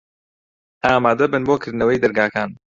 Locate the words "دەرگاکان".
2.03-2.49